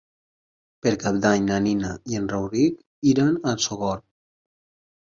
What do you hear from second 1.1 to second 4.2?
d'Any na Nina i en Rauric iran a Sogorb.